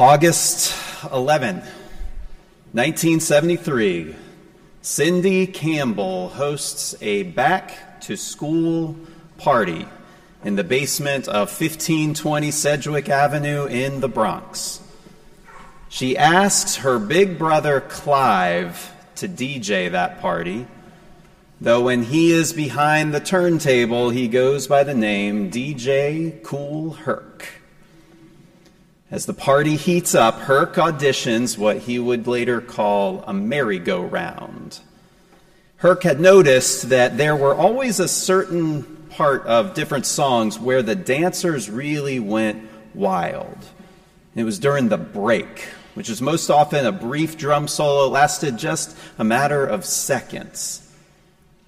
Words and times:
August 0.00 0.74
11, 1.12 1.56
1973, 2.72 4.16
Cindy 4.80 5.46
Campbell 5.46 6.30
hosts 6.30 6.94
a 7.02 7.24
back 7.24 8.00
to 8.00 8.16
school 8.16 8.96
party 9.36 9.86
in 10.42 10.56
the 10.56 10.64
basement 10.64 11.28
of 11.28 11.50
1520 11.50 12.50
Sedgwick 12.50 13.10
Avenue 13.10 13.66
in 13.66 14.00
the 14.00 14.08
Bronx. 14.08 14.80
She 15.90 16.16
asks 16.16 16.76
her 16.76 16.98
big 16.98 17.38
brother 17.38 17.82
Clive 17.82 18.94
to 19.16 19.28
DJ 19.28 19.92
that 19.92 20.22
party, 20.22 20.66
though 21.60 21.82
when 21.82 22.04
he 22.04 22.32
is 22.32 22.54
behind 22.54 23.12
the 23.12 23.20
turntable, 23.20 24.08
he 24.08 24.28
goes 24.28 24.66
by 24.66 24.82
the 24.82 24.94
name 24.94 25.50
DJ 25.50 26.42
Kool 26.42 26.92
Herc. 26.92 27.59
As 29.10 29.26
the 29.26 29.34
party 29.34 29.74
heats 29.74 30.14
up, 30.14 30.36
Herc 30.36 30.74
auditions 30.76 31.58
what 31.58 31.78
he 31.78 31.98
would 31.98 32.28
later 32.28 32.60
call 32.60 33.24
a 33.26 33.32
merry-go-round. 33.32 34.78
Herc 35.78 36.04
had 36.04 36.20
noticed 36.20 36.90
that 36.90 37.16
there 37.16 37.34
were 37.34 37.54
always 37.54 37.98
a 37.98 38.06
certain 38.06 38.84
part 39.10 39.44
of 39.46 39.74
different 39.74 40.06
songs 40.06 40.60
where 40.60 40.80
the 40.82 40.94
dancers 40.94 41.68
really 41.68 42.20
went 42.20 42.68
wild. 42.94 43.58
It 44.36 44.44
was 44.44 44.60
during 44.60 44.90
the 44.90 44.98
break, 44.98 45.62
which 45.94 46.08
is 46.08 46.22
most 46.22 46.48
often 46.48 46.86
a 46.86 46.92
brief 46.92 47.36
drum 47.36 47.66
solo, 47.66 48.08
lasted 48.08 48.58
just 48.58 48.96
a 49.18 49.24
matter 49.24 49.66
of 49.66 49.84
seconds. 49.84 50.86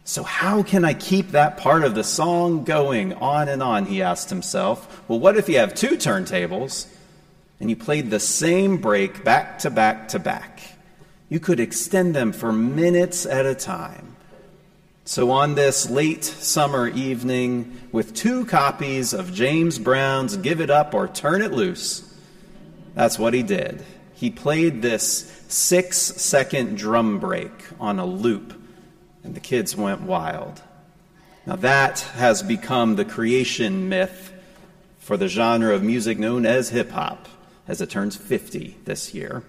So, 0.05 0.23
how 0.23 0.63
can 0.63 0.85
I 0.85 0.95
keep 0.95 1.33
that 1.33 1.57
part 1.57 1.83
of 1.83 1.97
the 1.97 2.05
song 2.05 2.63
going 2.63 3.15
on 3.15 3.49
and 3.49 3.63
on? 3.63 3.87
He 3.87 4.01
asked 4.01 4.31
himself. 4.31 5.03
Well, 5.09 5.19
what 5.19 5.37
if 5.37 5.49
you 5.49 5.59
have 5.59 5.75
two 5.75 5.97
turntables? 5.97 6.87
And 7.63 7.71
you 7.71 7.77
played 7.77 8.11
the 8.11 8.19
same 8.19 8.79
break 8.79 9.23
back 9.23 9.61
to 9.61 9.71
back 9.71 10.09
to 10.09 10.19
back. 10.19 10.61
You 11.29 11.39
could 11.39 11.61
extend 11.61 12.13
them 12.13 12.33
for 12.33 12.53
minutes 12.53 13.25
at 13.25 13.47
a 13.47 13.55
time. 13.55 14.17
So, 15.05 15.31
on 15.31 15.55
this 15.55 15.89
late 15.89 16.25
summer 16.25 16.89
evening, 16.89 17.81
with 17.93 18.15
two 18.15 18.47
copies 18.47 19.13
of 19.13 19.33
James 19.33 19.79
Brown's 19.79 20.37
Give 20.37 20.61
It 20.61 20.71
Up 20.71 20.93
or 20.93 21.07
Turn 21.07 21.41
It 21.41 21.53
Loose, 21.53 22.13
that's 22.97 23.17
what 23.17 23.33
he 23.33 23.45
did. 23.45 23.85
He 24.13 24.29
played 24.29 24.83
this 24.83 25.45
six 25.47 25.99
second 25.99 26.77
drum 26.77 27.21
break 27.21 27.53
on 27.79 28.01
a 28.01 28.05
loop, 28.05 28.61
and 29.23 29.37
the 29.37 29.41
kids 29.41 29.77
went 29.77 30.01
wild. 30.01 30.61
Now, 31.47 31.55
that 31.57 32.01
has 32.17 32.43
become 32.43 32.97
the 32.97 33.05
creation 33.05 33.89
myth 33.89 34.33
for 34.99 35.17
the 35.17 35.29
genre 35.29 35.73
of 35.73 35.85
music 35.85 36.19
known 36.19 36.45
as 36.45 36.69
hip 36.69 36.91
hop 36.91 37.29
as 37.69 37.81
it 37.81 37.91
turns 37.91 38.17
50 38.17 38.79
this 38.85 39.15
year. 39.15 39.43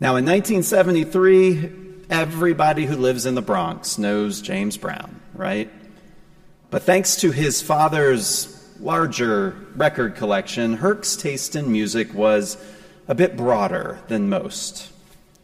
Now, 0.00 0.16
in 0.16 0.24
1973, 0.24 1.70
everybody 2.10 2.86
who 2.86 2.96
lives 2.96 3.26
in 3.26 3.34
the 3.34 3.42
Bronx 3.42 3.98
knows 3.98 4.42
James 4.42 4.76
Brown, 4.76 5.20
right? 5.34 5.70
But 6.70 6.82
thanks 6.82 7.16
to 7.16 7.30
his 7.30 7.62
father's 7.62 8.58
larger 8.80 9.56
record 9.76 10.16
collection, 10.16 10.74
Herc's 10.74 11.16
taste 11.16 11.56
in 11.56 11.70
music 11.70 12.12
was 12.14 12.56
a 13.08 13.14
bit 13.14 13.36
broader 13.36 14.00
than 14.08 14.28
most. 14.28 14.91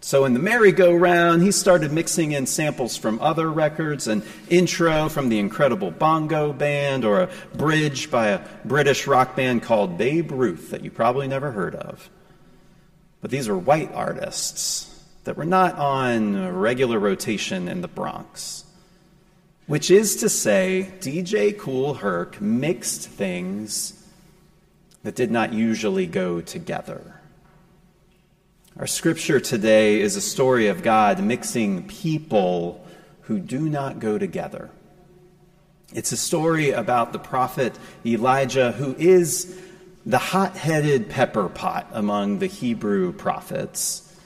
So 0.00 0.24
in 0.24 0.32
the 0.32 0.38
merry-go-round, 0.38 1.42
he 1.42 1.50
started 1.50 1.92
mixing 1.92 2.32
in 2.32 2.46
samples 2.46 2.96
from 2.96 3.20
other 3.20 3.50
records, 3.50 4.06
an 4.06 4.22
intro 4.48 5.08
from 5.08 5.28
the 5.28 5.38
incredible 5.38 5.90
Bongo 5.90 6.52
Band, 6.52 7.04
or 7.04 7.22
a 7.22 7.30
bridge 7.56 8.10
by 8.10 8.28
a 8.28 8.40
British 8.64 9.06
rock 9.06 9.34
band 9.34 9.62
called 9.62 9.98
Babe 9.98 10.30
Ruth 10.30 10.70
that 10.70 10.84
you 10.84 10.90
probably 10.90 11.26
never 11.26 11.50
heard 11.50 11.74
of. 11.74 12.08
But 13.20 13.32
these 13.32 13.48
were 13.48 13.58
white 13.58 13.92
artists 13.92 14.84
that 15.24 15.36
were 15.36 15.44
not 15.44 15.74
on 15.74 16.54
regular 16.54 16.98
rotation 16.98 17.68
in 17.68 17.80
the 17.80 17.88
Bronx. 17.88 18.64
Which 19.66 19.90
is 19.90 20.16
to 20.16 20.30
say, 20.30 20.90
DJ 21.00 21.58
Kool 21.58 21.94
Herc 21.94 22.40
mixed 22.40 23.08
things 23.08 24.02
that 25.02 25.14
did 25.14 25.30
not 25.30 25.52
usually 25.52 26.06
go 26.06 26.40
together. 26.40 27.17
Our 28.78 28.86
scripture 28.86 29.40
today 29.40 30.00
is 30.00 30.14
a 30.14 30.20
story 30.20 30.68
of 30.68 30.84
God 30.84 31.20
mixing 31.20 31.88
people 31.88 32.86
who 33.22 33.40
do 33.40 33.68
not 33.68 33.98
go 33.98 34.18
together. 34.18 34.70
It's 35.92 36.12
a 36.12 36.16
story 36.16 36.70
about 36.70 37.12
the 37.12 37.18
prophet 37.18 37.76
Elijah, 38.06 38.70
who 38.70 38.94
is 38.94 39.60
the 40.06 40.18
hot 40.18 40.56
headed 40.56 41.10
pepper 41.10 41.48
pot 41.48 41.88
among 41.90 42.38
the 42.38 42.46
Hebrew 42.46 43.12
prophets. 43.12 44.16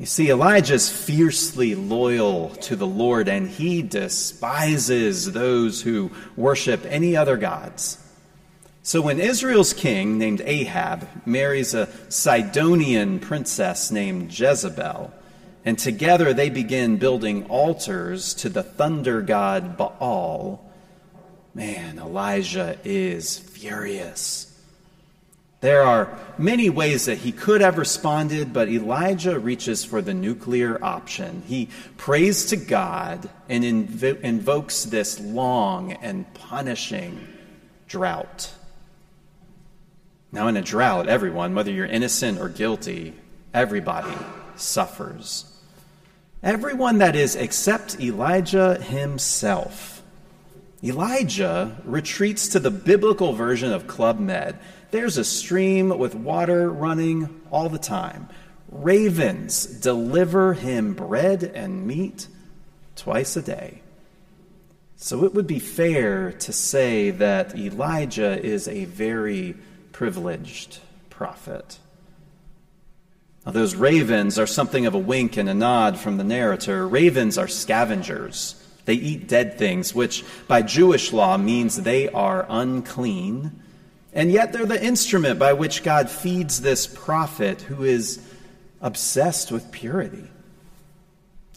You 0.00 0.06
see, 0.06 0.30
Elijah's 0.30 0.90
fiercely 0.90 1.76
loyal 1.76 2.50
to 2.62 2.74
the 2.74 2.88
Lord, 2.88 3.28
and 3.28 3.48
he 3.48 3.82
despises 3.82 5.30
those 5.30 5.80
who 5.80 6.10
worship 6.34 6.84
any 6.86 7.16
other 7.16 7.36
gods. 7.36 8.04
So 8.90 9.00
when 9.00 9.20
Israel's 9.20 9.72
king, 9.72 10.18
named 10.18 10.42
Ahab, 10.44 11.06
marries 11.24 11.74
a 11.74 11.88
Sidonian 12.08 13.20
princess 13.20 13.92
named 13.92 14.36
Jezebel, 14.36 15.14
and 15.64 15.78
together 15.78 16.34
they 16.34 16.50
begin 16.50 16.96
building 16.96 17.44
altars 17.44 18.34
to 18.34 18.48
the 18.48 18.64
thunder 18.64 19.22
god 19.22 19.76
Baal, 19.76 20.68
man, 21.54 22.00
Elijah 22.00 22.78
is 22.82 23.38
furious. 23.38 24.60
There 25.60 25.82
are 25.82 26.18
many 26.36 26.68
ways 26.68 27.04
that 27.04 27.18
he 27.18 27.30
could 27.30 27.60
have 27.60 27.78
responded, 27.78 28.52
but 28.52 28.68
Elijah 28.68 29.38
reaches 29.38 29.84
for 29.84 30.02
the 30.02 30.14
nuclear 30.14 30.82
option. 30.82 31.44
He 31.46 31.68
prays 31.96 32.46
to 32.46 32.56
God 32.56 33.30
and 33.48 33.62
inv- 33.62 34.20
invokes 34.22 34.82
this 34.82 35.20
long 35.20 35.92
and 35.92 36.26
punishing 36.34 37.24
drought. 37.86 38.52
Now, 40.32 40.46
in 40.46 40.56
a 40.56 40.62
drought, 40.62 41.08
everyone, 41.08 41.54
whether 41.54 41.72
you're 41.72 41.86
innocent 41.86 42.38
or 42.38 42.48
guilty, 42.48 43.14
everybody 43.52 44.16
suffers. 44.54 45.44
Everyone 46.42 46.98
that 46.98 47.16
is 47.16 47.34
except 47.34 48.00
Elijah 48.00 48.80
himself. 48.80 50.02
Elijah 50.82 51.76
retreats 51.84 52.48
to 52.48 52.60
the 52.60 52.70
biblical 52.70 53.32
version 53.32 53.72
of 53.72 53.86
Club 53.86 54.18
Med. 54.18 54.58
There's 54.90 55.18
a 55.18 55.24
stream 55.24 55.90
with 55.98 56.14
water 56.14 56.70
running 56.70 57.40
all 57.50 57.68
the 57.68 57.78
time. 57.78 58.28
Ravens 58.70 59.66
deliver 59.66 60.54
him 60.54 60.94
bread 60.94 61.42
and 61.42 61.86
meat 61.86 62.28
twice 62.96 63.36
a 63.36 63.42
day. 63.42 63.82
So 64.96 65.24
it 65.24 65.34
would 65.34 65.46
be 65.46 65.58
fair 65.58 66.32
to 66.32 66.52
say 66.52 67.10
that 67.10 67.58
Elijah 67.58 68.42
is 68.42 68.68
a 68.68 68.84
very 68.84 69.56
privileged 70.00 70.78
prophet. 71.10 71.78
Now, 73.44 73.52
those 73.52 73.74
ravens 73.74 74.38
are 74.38 74.46
something 74.46 74.86
of 74.86 74.94
a 74.94 74.98
wink 74.98 75.36
and 75.36 75.46
a 75.46 75.52
nod 75.52 75.98
from 75.98 76.16
the 76.16 76.24
narrator. 76.24 76.88
Ravens 76.88 77.36
are 77.36 77.46
scavengers. 77.46 78.54
They 78.86 78.94
eat 78.94 79.28
dead 79.28 79.58
things, 79.58 79.94
which 79.94 80.24
by 80.48 80.62
Jewish 80.62 81.12
law 81.12 81.36
means 81.36 81.76
they 81.76 82.08
are 82.08 82.46
unclean. 82.48 83.60
And 84.14 84.32
yet 84.32 84.54
they're 84.54 84.64
the 84.64 84.82
instrument 84.82 85.38
by 85.38 85.52
which 85.52 85.82
God 85.82 86.08
feeds 86.08 86.62
this 86.62 86.86
prophet 86.86 87.60
who 87.60 87.84
is 87.84 88.26
obsessed 88.80 89.52
with 89.52 89.70
purity. 89.70 90.30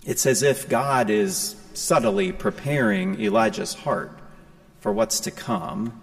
It's 0.05 0.25
as 0.25 0.43
if 0.43 0.67
God 0.67 1.09
is 1.09 1.55
subtly 1.73 2.33
preparing 2.33 3.21
Elijah's 3.21 3.73
heart 3.73 4.11
for 4.81 4.91
what's 4.91 5.21
to 5.21 5.31
come 5.31 6.02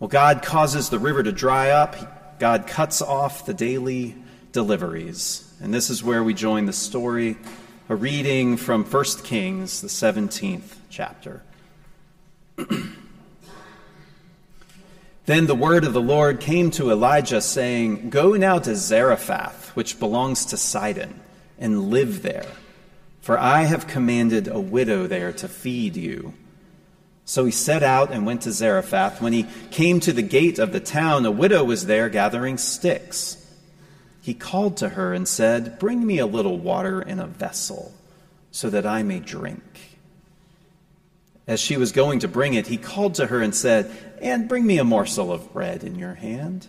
well, 0.00 0.08
God 0.08 0.42
causes 0.42 0.88
the 0.88 0.98
river 0.98 1.22
to 1.22 1.30
dry 1.30 1.70
up. 1.70 2.38
God 2.40 2.66
cuts 2.66 3.02
off 3.02 3.44
the 3.44 3.52
daily 3.52 4.16
deliveries. 4.50 5.46
And 5.62 5.74
this 5.74 5.90
is 5.90 6.02
where 6.02 6.24
we 6.24 6.32
join 6.32 6.64
the 6.64 6.72
story, 6.72 7.36
a 7.90 7.94
reading 7.94 8.56
from 8.56 8.84
1 8.84 9.04
Kings, 9.24 9.82
the 9.82 9.88
17th 9.88 10.76
chapter. 10.88 11.42
then 15.26 15.46
the 15.46 15.54
word 15.54 15.84
of 15.84 15.92
the 15.92 16.00
Lord 16.00 16.40
came 16.40 16.70
to 16.72 16.90
Elijah, 16.90 17.42
saying, 17.42 18.08
Go 18.08 18.32
now 18.32 18.58
to 18.58 18.74
Zarephath, 18.74 19.76
which 19.76 20.00
belongs 20.00 20.46
to 20.46 20.56
Sidon, 20.56 21.20
and 21.58 21.90
live 21.90 22.22
there, 22.22 22.46
for 23.20 23.38
I 23.38 23.64
have 23.64 23.86
commanded 23.86 24.48
a 24.48 24.58
widow 24.58 25.06
there 25.06 25.34
to 25.34 25.46
feed 25.46 25.94
you. 25.94 26.32
So 27.24 27.44
he 27.44 27.52
set 27.52 27.82
out 27.82 28.10
and 28.10 28.26
went 28.26 28.42
to 28.42 28.52
Zarephath. 28.52 29.22
When 29.22 29.32
he 29.32 29.46
came 29.70 30.00
to 30.00 30.12
the 30.12 30.22
gate 30.22 30.58
of 30.58 30.72
the 30.72 30.80
town, 30.80 31.24
a 31.24 31.30
widow 31.30 31.62
was 31.64 31.86
there 31.86 32.08
gathering 32.08 32.58
sticks. 32.58 33.36
He 34.20 34.34
called 34.34 34.76
to 34.78 34.90
her 34.90 35.14
and 35.14 35.26
said, 35.26 35.78
Bring 35.78 36.06
me 36.06 36.18
a 36.18 36.26
little 36.26 36.58
water 36.58 37.00
in 37.00 37.18
a 37.18 37.26
vessel, 37.26 37.94
so 38.50 38.68
that 38.70 38.84
I 38.84 39.02
may 39.02 39.20
drink. 39.20 39.62
As 41.46 41.60
she 41.60 41.76
was 41.76 41.92
going 41.92 42.20
to 42.20 42.28
bring 42.28 42.54
it, 42.54 42.68
he 42.68 42.76
called 42.76 43.14
to 43.16 43.26
her 43.26 43.40
and 43.40 43.54
said, 43.54 43.90
And 44.20 44.48
bring 44.48 44.66
me 44.66 44.78
a 44.78 44.84
morsel 44.84 45.32
of 45.32 45.52
bread 45.52 45.82
in 45.82 45.98
your 45.98 46.14
hand. 46.14 46.68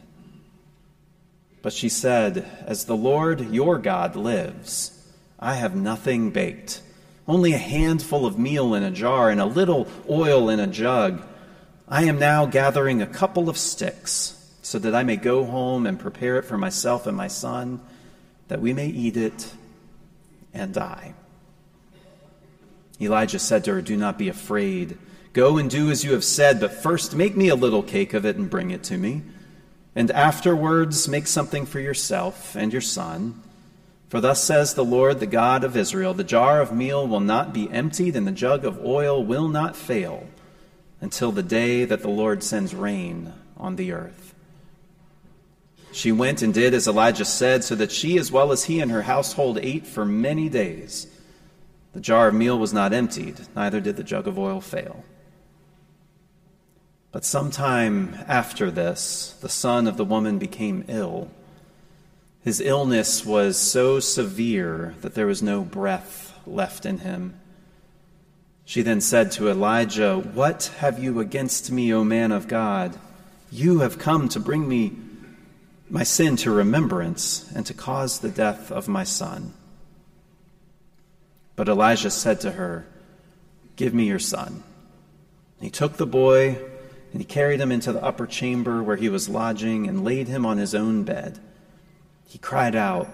But 1.62 1.74
she 1.74 1.90
said, 1.90 2.46
As 2.66 2.86
the 2.86 2.96
Lord 2.96 3.52
your 3.52 3.78
God 3.78 4.16
lives, 4.16 4.98
I 5.40 5.56
have 5.56 5.76
nothing 5.76 6.32
baked, 6.32 6.82
only 7.28 7.54
a 7.54 7.58
handful 7.58 8.26
of 8.26 8.40
meal 8.40 8.74
in 8.74 8.84
a 8.84 8.92
jar 8.92 9.30
and 9.30 9.40
a 9.40 9.46
little 9.46 9.88
oil 10.10 10.50
in 10.50 10.60
a 10.60 10.68
jug. 10.68 11.22
I 11.88 12.04
am 12.04 12.20
now 12.20 12.46
gathering 12.46 13.02
a 13.02 13.08
couple 13.08 13.50
of 13.50 13.58
sticks, 13.58 14.38
so 14.62 14.80
that 14.80 14.96
I 14.96 15.04
may 15.04 15.18
go 15.18 15.46
home 15.46 15.86
and 15.86 16.00
prepare 16.00 16.38
it 16.38 16.46
for 16.46 16.58
myself 16.58 17.08
and 17.08 17.18
my 17.18 17.28
son, 17.28 17.82
that 18.48 18.62
we 18.62 18.74
may 18.74 18.88
eat 18.88 19.18
it 19.18 19.54
and 20.54 20.74
die. 20.74 21.14
Elijah 23.00 23.40
said 23.40 23.64
to 23.66 23.74
her, 23.74 23.82
Do 23.82 23.98
not 23.98 24.18
be 24.18 24.30
afraid. 24.30 24.98
Go 25.34 25.58
and 25.58 25.70
do 25.70 25.90
as 25.90 26.04
you 26.04 26.12
have 26.14 26.24
said, 26.24 26.60
but 26.60 26.74
first 26.74 27.16
make 27.16 27.36
me 27.36 27.50
a 27.50 27.56
little 27.56 27.84
cake 27.84 28.14
of 28.14 28.26
it 28.26 28.36
and 28.36 28.50
bring 28.50 28.72
it 28.72 28.84
to 28.84 28.98
me. 28.98 29.24
And 29.96 30.12
afterwards 30.12 31.08
make 31.08 31.28
something 31.28 31.66
for 31.66 31.80
yourself 31.80 32.56
and 32.56 32.72
your 32.72 32.82
son. 32.82 33.42
For 34.12 34.20
thus 34.20 34.44
says 34.44 34.74
the 34.74 34.84
Lord, 34.84 35.22
the 35.22 35.26
God 35.26 35.64
of 35.64 35.78
Israel 35.78 36.14
The 36.14 36.26
jar 36.26 36.60
of 36.60 36.74
meal 36.74 37.08
will 37.08 37.22
not 37.22 37.54
be 37.54 37.72
emptied, 37.72 38.18
and 38.18 38.28
the 38.28 38.34
jug 38.34 38.66
of 38.66 38.84
oil 38.84 39.24
will 39.24 39.48
not 39.48 39.74
fail 39.74 40.28
until 41.00 41.32
the 41.32 41.42
day 41.42 41.86
that 41.86 42.02
the 42.02 42.10
Lord 42.10 42.44
sends 42.44 42.76
rain 42.76 43.32
on 43.56 43.78
the 43.78 43.94
earth. 43.94 44.36
She 45.94 46.12
went 46.12 46.42
and 46.42 46.54
did 46.54 46.74
as 46.74 46.90
Elijah 46.90 47.24
said, 47.24 47.64
so 47.64 47.74
that 47.76 47.94
she 47.94 48.18
as 48.18 48.34
well 48.34 48.52
as 48.52 48.66
he 48.66 48.82
and 48.82 48.92
her 48.92 49.04
household 49.04 49.58
ate 49.62 49.88
for 49.88 50.04
many 50.04 50.50
days. 50.50 51.08
The 51.94 52.02
jar 52.02 52.28
of 52.28 52.34
meal 52.34 52.60
was 52.60 52.74
not 52.74 52.92
emptied, 52.92 53.40
neither 53.56 53.80
did 53.80 53.96
the 53.96 54.04
jug 54.04 54.28
of 54.28 54.38
oil 54.38 54.60
fail. 54.60 55.06
But 57.14 57.24
sometime 57.24 58.18
after 58.28 58.70
this, 58.70 59.38
the 59.40 59.48
son 59.48 59.88
of 59.88 59.96
the 59.96 60.04
woman 60.04 60.38
became 60.38 60.84
ill. 60.90 61.32
His 62.44 62.60
illness 62.60 63.26
was 63.26 63.58
so 63.58 64.00
severe 64.00 64.96
that 65.02 65.14
there 65.14 65.28
was 65.28 65.44
no 65.44 65.62
breath 65.62 66.38
left 66.48 66.86
in 66.86 67.00
him. 67.00 67.40
She 68.66 68.82
then 68.82 69.02
said 69.02 69.32
to 69.34 69.50
Elijah, 69.50 70.18
What 70.18 70.72
have 70.80 70.98
you 70.98 71.20
against 71.20 71.72
me, 71.72 71.94
O 71.94 72.04
man 72.04 72.32
of 72.32 72.48
God? 72.48 72.98
You 73.52 73.80
have 73.80 74.00
come 74.00 74.30
to 74.30 74.40
bring 74.40 74.68
me 74.68 74.94
my 75.90 76.04
sin 76.04 76.38
to 76.38 76.52
remembrance 76.52 77.52
and 77.54 77.66
to 77.66 77.74
cause 77.74 78.20
the 78.20 78.30
death 78.30 78.72
of 78.72 78.88
my 78.88 79.04
son. 79.04 79.54
But 81.56 81.68
Elijah 81.68 82.10
said 82.10 82.40
to 82.42 82.52
her, 82.52 82.88
Give 83.76 83.94
me 83.94 84.06
your 84.06 84.20
son. 84.20 84.64
He 85.60 85.70
took 85.70 85.98
the 85.98 86.08
boy 86.08 86.58
and 87.12 87.22
he 87.22 87.26
carried 87.26 87.60
him 87.60 87.72
into 87.72 87.92
the 87.92 88.04
upper 88.04 88.26
chamber 88.26 88.82
where 88.82 88.96
he 88.96 89.10
was 89.10 89.30
lodging 89.30 89.88
and 89.88 90.04
laid 90.04 90.28
him 90.28 90.46
on 90.46 90.58
his 90.58 90.74
own 90.74 91.04
bed. 91.04 91.40
He 92.32 92.38
cried 92.38 92.78
out, 92.78 93.10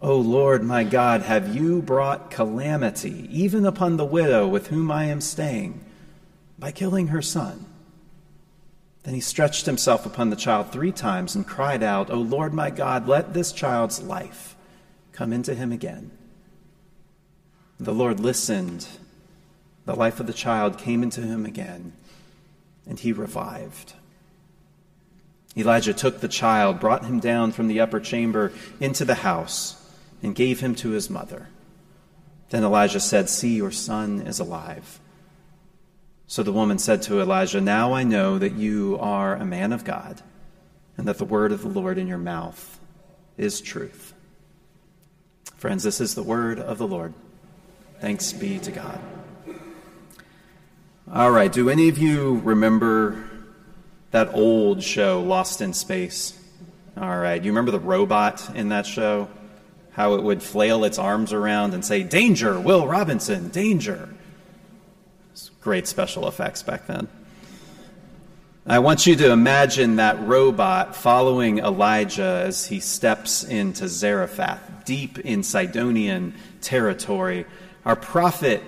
O 0.00 0.16
Lord 0.16 0.64
my 0.64 0.82
God, 0.82 1.22
have 1.22 1.54
you 1.54 1.80
brought 1.80 2.32
calamity 2.32 3.28
even 3.30 3.64
upon 3.64 3.96
the 3.96 4.04
widow 4.04 4.48
with 4.48 4.66
whom 4.66 4.90
I 4.90 5.04
am 5.04 5.20
staying 5.20 5.80
by 6.58 6.72
killing 6.72 7.06
her 7.06 7.22
son? 7.22 7.66
Then 9.04 9.14
he 9.14 9.20
stretched 9.20 9.66
himself 9.66 10.04
upon 10.04 10.30
the 10.30 10.36
child 10.36 10.72
three 10.72 10.90
times 10.90 11.36
and 11.36 11.46
cried 11.46 11.84
out, 11.84 12.10
O 12.10 12.16
Lord 12.16 12.52
my 12.52 12.68
God, 12.68 13.06
let 13.06 13.32
this 13.32 13.52
child's 13.52 14.02
life 14.02 14.56
come 15.12 15.32
into 15.32 15.54
him 15.54 15.70
again. 15.70 16.10
The 17.78 17.94
Lord 17.94 18.18
listened. 18.18 18.88
The 19.84 19.94
life 19.94 20.18
of 20.18 20.26
the 20.26 20.32
child 20.32 20.78
came 20.78 21.04
into 21.04 21.20
him 21.20 21.46
again 21.46 21.92
and 22.88 22.98
he 22.98 23.12
revived. 23.12 23.92
Elijah 25.56 25.92
took 25.92 26.20
the 26.20 26.28
child, 26.28 26.80
brought 26.80 27.04
him 27.04 27.20
down 27.20 27.52
from 27.52 27.68
the 27.68 27.80
upper 27.80 28.00
chamber 28.00 28.52
into 28.80 29.04
the 29.04 29.16
house, 29.16 29.78
and 30.22 30.34
gave 30.34 30.60
him 30.60 30.74
to 30.76 30.90
his 30.90 31.10
mother. 31.10 31.48
Then 32.50 32.64
Elijah 32.64 33.00
said, 33.00 33.28
See, 33.28 33.56
your 33.56 33.70
son 33.70 34.22
is 34.22 34.38
alive. 34.38 35.00
So 36.26 36.42
the 36.42 36.52
woman 36.52 36.78
said 36.78 37.02
to 37.02 37.20
Elijah, 37.20 37.60
Now 37.60 37.92
I 37.92 38.04
know 38.04 38.38
that 38.38 38.54
you 38.54 38.98
are 39.00 39.34
a 39.34 39.44
man 39.44 39.72
of 39.72 39.84
God, 39.84 40.22
and 40.96 41.06
that 41.06 41.18
the 41.18 41.24
word 41.24 41.52
of 41.52 41.62
the 41.62 41.68
Lord 41.68 41.98
in 41.98 42.06
your 42.06 42.18
mouth 42.18 42.80
is 43.36 43.60
truth. 43.60 44.14
Friends, 45.56 45.82
this 45.82 46.00
is 46.00 46.14
the 46.14 46.22
word 46.22 46.58
of 46.58 46.78
the 46.78 46.86
Lord. 46.86 47.12
Thanks 48.00 48.32
be 48.32 48.58
to 48.60 48.70
God. 48.70 48.98
All 51.12 51.30
right. 51.30 51.52
Do 51.52 51.68
any 51.68 51.88
of 51.88 51.98
you 51.98 52.40
remember 52.44 53.28
that 54.12 54.34
old 54.34 54.82
show, 54.82 55.20
Lost 55.20 55.60
in 55.60 55.72
Space? 55.72 56.38
All 56.96 57.18
right. 57.18 57.42
You 57.42 57.50
remember 57.50 57.70
the 57.70 57.80
robot 57.80 58.54
in 58.54 58.68
that 58.68 58.86
show? 58.86 59.28
How 59.92 60.14
it 60.14 60.22
would 60.22 60.42
flail 60.42 60.84
its 60.84 60.98
arms 60.98 61.32
around 61.32 61.74
and 61.74 61.84
say, 61.84 62.02
Danger, 62.02 62.58
Will 62.60 62.86
Robinson, 62.86 63.48
danger. 63.48 64.08
Great 65.60 65.86
special 65.86 66.28
effects 66.28 66.62
back 66.62 66.86
then. 66.86 67.08
I 68.66 68.78
want 68.78 69.06
you 69.06 69.16
to 69.16 69.32
imagine 69.32 69.96
that 69.96 70.20
robot 70.26 70.94
following 70.94 71.58
Elijah 71.58 72.44
as 72.46 72.66
he 72.66 72.78
steps 72.78 73.42
into 73.42 73.88
Zarephath, 73.88 74.84
deep 74.84 75.18
in 75.18 75.42
Sidonian 75.42 76.34
territory. 76.60 77.44
Our 77.84 77.96
prophet 77.96 78.62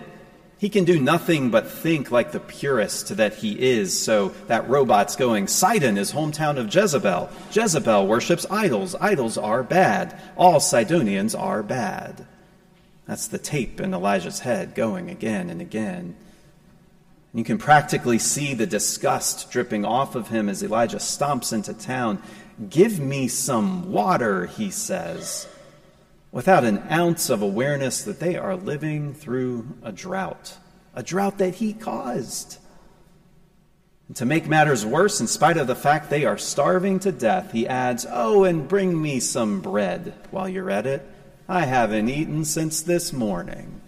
he 0.65 0.71
can 0.71 0.87
do 0.87 0.99
nothing 0.99 1.51
but 1.51 1.71
think 1.71 2.11
like 2.11 2.33
the 2.33 2.41
purist 2.41 3.19
that 3.19 3.35
he 3.35 3.53
is. 3.53 4.03
So 4.03 4.31
that 4.47 4.67
robot's 4.67 5.15
going, 5.15 5.47
Sidon 5.47 5.99
is 5.99 6.11
hometown 6.11 6.57
of 6.57 6.75
Jezebel. 6.75 7.29
Jezebel 7.53 8.07
worships 8.07 8.47
idols. 8.51 8.95
Idols 8.95 9.37
are 9.37 9.63
bad. 9.63 10.19
All 10.39 10.61
Sidonians 10.61 11.35
are 11.35 11.63
bad. 11.63 12.27
That's 13.07 13.27
the 13.27 13.37
tape 13.37 13.79
in 13.79 13.93
Elijah's 13.93 14.41
head 14.41 14.75
going 14.75 15.11
again 15.11 15.51
and 15.51 15.61
again. 15.61 16.17
You 17.35 17.45
can 17.45 17.59
practically 17.59 18.19
see 18.19 18.55
the 18.55 18.67
disgust 18.67 19.51
dripping 19.51 19.85
off 19.85 20.15
of 20.15 20.29
him 20.29 20.49
as 20.49 20.63
Elijah 20.63 20.97
stomps 20.97 21.53
into 21.53 21.75
town. 21.75 22.23
Give 22.71 22.99
me 22.99 23.29
some 23.29 23.93
water, 23.93 24.47
he 24.47 24.71
says 24.71 25.47
without 26.35 26.65
an 26.65 26.83
ounce 26.91 27.31
of 27.31 27.43
awareness 27.43 28.03
that 28.03 28.19
they 28.19 28.37
are 28.37 28.57
living 28.57 29.15
through 29.15 29.65
a 29.85 29.93
drought, 29.93 30.59
a 30.93 31.01
drought 31.01 31.39
that 31.39 31.55
he 31.55 31.73
caused. 31.73 32.59
And 34.09 34.17
to 34.17 34.27
make 34.27 34.49
matters 34.49 34.85
worse, 34.85 35.21
in 35.21 35.29
spite 35.29 35.57
of 35.57 35.69
the 35.69 35.77
fact 35.77 36.11
they 36.11 36.25
are 36.25 36.37
starving 36.37 36.99
to 37.01 37.13
death, 37.13 37.53
he 37.53 37.69
adds, 37.69 38.05
Oh, 38.11 38.43
and 38.43 38.67
bring 38.67 39.01
me 39.01 39.21
some 39.21 39.61
bread 39.61 40.13
while 40.33 40.49
you're 40.49 40.71
at 40.71 40.87
it. 40.87 41.09
I 41.49 41.67
haven't 41.67 42.09
eaten 42.09 42.45
since 42.45 42.83
this 42.83 43.13
morning. 43.13 43.81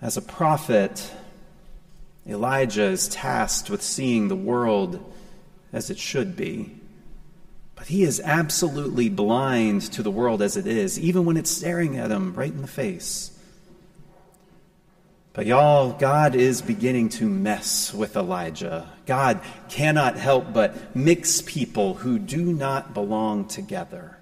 As 0.00 0.16
a 0.16 0.22
prophet, 0.22 1.12
Elijah 2.26 2.84
is 2.84 3.06
tasked 3.08 3.68
with 3.68 3.82
seeing 3.82 4.28
the 4.28 4.34
world 4.34 5.12
as 5.74 5.90
it 5.90 5.98
should 5.98 6.36
be. 6.36 6.79
But 7.80 7.88
he 7.88 8.02
is 8.02 8.20
absolutely 8.22 9.08
blind 9.08 9.80
to 9.92 10.02
the 10.02 10.10
world 10.10 10.42
as 10.42 10.58
it 10.58 10.66
is, 10.66 11.00
even 11.00 11.24
when 11.24 11.38
it's 11.38 11.50
staring 11.50 11.96
at 11.96 12.10
him 12.10 12.34
right 12.34 12.52
in 12.52 12.60
the 12.60 12.68
face. 12.68 13.30
But 15.32 15.46
y'all, 15.46 15.92
God 15.92 16.34
is 16.34 16.60
beginning 16.60 17.08
to 17.08 17.26
mess 17.26 17.94
with 17.94 18.16
Elijah. 18.16 18.86
God 19.06 19.40
cannot 19.70 20.16
help 20.16 20.52
but 20.52 20.94
mix 20.94 21.40
people 21.40 21.94
who 21.94 22.18
do 22.18 22.52
not 22.52 22.92
belong 22.92 23.48
together. 23.48 24.18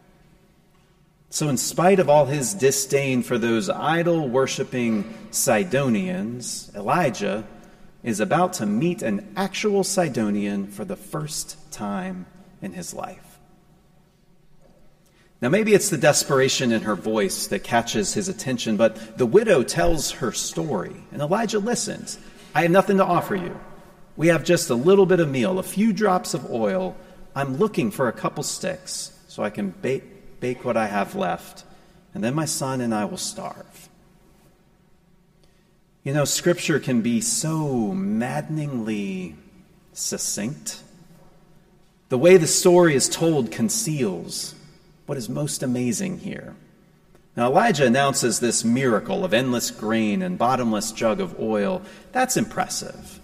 So, 1.28 1.48
in 1.48 1.56
spite 1.56 1.98
of 1.98 2.08
all 2.08 2.26
his 2.26 2.54
disdain 2.54 3.24
for 3.24 3.38
those 3.38 3.68
idol 3.68 4.28
worshiping 4.28 5.12
Sidonians, 5.32 6.70
Elijah 6.76 7.44
is 8.04 8.20
about 8.20 8.52
to 8.52 8.66
meet 8.66 9.02
an 9.02 9.32
actual 9.36 9.82
Sidonian 9.82 10.68
for 10.68 10.84
the 10.84 10.94
first 10.94 11.72
time 11.72 12.26
in 12.62 12.72
his 12.72 12.94
life. 12.94 13.27
Now, 15.40 15.49
maybe 15.49 15.73
it's 15.73 15.88
the 15.88 15.99
desperation 15.99 16.73
in 16.73 16.83
her 16.83 16.97
voice 16.97 17.47
that 17.47 17.62
catches 17.62 18.12
his 18.14 18.28
attention, 18.28 18.76
but 18.76 19.16
the 19.16 19.26
widow 19.26 19.62
tells 19.62 20.11
her 20.11 20.33
story, 20.33 20.97
and 21.12 21.23
Elijah 21.23 21.61
listens. 21.61 22.18
I 22.54 22.62
have 22.62 22.73
nothing 22.73 22.97
to 22.97 23.04
offer 23.04 23.37
you. 23.37 23.59
We 24.16 24.28
have 24.28 24.42
just 24.42 24.68
a 24.68 24.75
little 24.75 25.07
bit 25.07 25.21
of 25.21 25.28
meal, 25.28 25.61
a 25.61 25.62
few 25.62 25.92
drops 25.92 26.35
of 26.35 26.50
oil. 26.50 26.97
I'm 27.37 27.57
looking 27.57 27.92
for 27.92 28.09
a 28.09 28.12
couple 28.12 28.42
sticks 28.42 29.12
so 29.28 29.45
I 29.45 29.50
can 29.50 29.71
bake, 29.71 30.40
bake 30.40 30.64
what 30.64 30.76
I 30.76 30.88
have 30.88 31.14
left, 31.14 31.62
and 32.14 32.25
then 32.25 32.35
my 32.35 32.45
son 32.45 32.80
and 32.80 32.92
I 32.92 33.04
will 33.04 33.16
starve. 33.16 33.88
You 36.02 36.14
know, 36.14 36.25
Scripture 36.25 36.80
can 36.80 37.00
be 37.00 37.21
so 37.21 37.92
maddeningly 37.92 39.37
succinct. 39.92 40.83
The 42.09 42.18
way 42.18 42.38
the 42.38 42.47
story 42.49 42.97
is 42.97 43.09
told 43.09 43.52
conceals 43.52 44.57
what 45.08 45.16
is 45.16 45.30
most 45.30 45.62
amazing 45.62 46.18
here. 46.18 46.54
Now, 47.34 47.46
Elijah 47.46 47.86
announces 47.86 48.40
this 48.40 48.62
miracle 48.62 49.24
of 49.24 49.32
endless 49.32 49.70
grain 49.70 50.20
and 50.20 50.36
bottomless 50.36 50.92
jug 50.92 51.18
of 51.22 51.40
oil. 51.40 51.80
That's 52.12 52.36
impressive. 52.36 53.18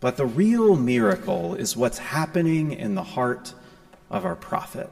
But 0.00 0.18
the 0.18 0.26
real 0.26 0.76
miracle 0.76 1.54
is 1.54 1.78
what's 1.78 1.96
happening 1.96 2.72
in 2.72 2.94
the 2.94 3.02
heart 3.02 3.54
of 4.10 4.26
our 4.26 4.36
prophet. 4.36 4.90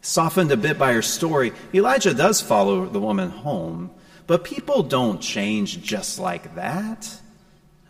Softened 0.00 0.50
a 0.50 0.56
bit 0.56 0.78
by 0.78 0.94
her 0.94 1.02
story, 1.02 1.52
Elijah 1.74 2.14
does 2.14 2.40
follow 2.40 2.86
the 2.86 3.00
woman 3.00 3.28
home, 3.28 3.90
but 4.26 4.44
people 4.44 4.82
don't 4.82 5.20
change 5.20 5.82
just 5.82 6.18
like 6.18 6.54
that. 6.54 7.20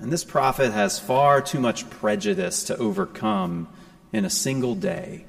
And 0.01 0.13
this 0.13 0.25
prophet 0.25 0.73
has 0.73 0.99
far 0.99 1.41
too 1.41 1.61
much 1.61 1.89
prejudice 1.89 2.65
to 2.65 2.77
overcome 2.79 3.69
in 4.13 4.25
a 4.25 4.31
single 4.31 4.75
day. 4.75 5.25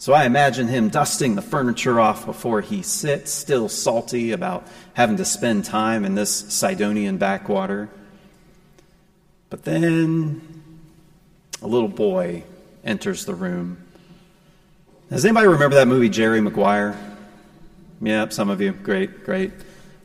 So 0.00 0.12
I 0.12 0.24
imagine 0.26 0.68
him 0.68 0.90
dusting 0.90 1.34
the 1.34 1.42
furniture 1.42 1.98
off 1.98 2.24
before 2.24 2.60
he 2.60 2.82
sits, 2.82 3.32
still 3.32 3.68
salty 3.68 4.30
about 4.30 4.64
having 4.94 5.16
to 5.16 5.24
spend 5.24 5.64
time 5.64 6.04
in 6.04 6.14
this 6.14 6.30
Sidonian 6.30 7.18
backwater. 7.18 7.88
But 9.50 9.64
then 9.64 10.40
a 11.60 11.66
little 11.66 11.88
boy 11.88 12.44
enters 12.84 13.24
the 13.24 13.34
room. 13.34 13.78
Does 15.10 15.24
anybody 15.24 15.48
remember 15.48 15.74
that 15.76 15.88
movie, 15.88 16.08
Jerry 16.08 16.40
Maguire? 16.40 16.96
Yep, 18.00 18.32
some 18.32 18.50
of 18.50 18.60
you. 18.60 18.72
Great, 18.72 19.24
great. 19.24 19.50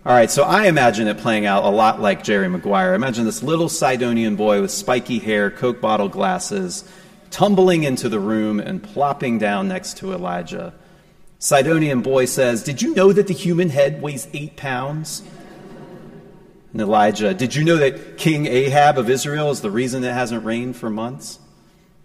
All 0.05 0.13
right, 0.13 0.31
so 0.31 0.43
I 0.43 0.65
imagine 0.65 1.07
it 1.07 1.19
playing 1.19 1.45
out 1.45 1.65
a 1.65 1.69
lot 1.69 2.01
like 2.01 2.23
Jerry 2.23 2.47
Maguire. 2.47 2.95
Imagine 2.95 3.25
this 3.25 3.43
little 3.43 3.69
Sidonian 3.69 4.35
boy 4.35 4.59
with 4.59 4.71
spiky 4.71 5.19
hair, 5.19 5.51
Coke 5.51 5.79
bottle 5.79 6.09
glasses, 6.09 6.83
tumbling 7.33 7.83
into 7.83 8.07
the 8.09 8.19
room 8.19 8.59
and 8.59 8.81
plopping 8.81 9.39
down 9.39 9.67
next 9.67 9.97
to 9.97 10.13
Elijah. 10.13 10.71
Sidonian 11.39 12.01
boy 12.01 12.25
says, 12.25 12.63
Did 12.63 12.81
you 12.81 12.93
know 12.93 13.11
that 13.11 13.25
the 13.25 13.33
human 13.33 13.69
head 13.69 14.03
weighs 14.03 14.27
eight 14.33 14.55
pounds? 14.55 15.23
And 16.71 16.79
Elijah, 16.79 17.33
Did 17.33 17.55
you 17.55 17.63
know 17.63 17.77
that 17.77 18.19
King 18.19 18.45
Ahab 18.45 18.99
of 18.99 19.09
Israel 19.09 19.49
is 19.49 19.61
the 19.61 19.71
reason 19.71 20.03
it 20.03 20.13
hasn't 20.13 20.45
rained 20.45 20.77
for 20.77 20.91
months? 20.91 21.39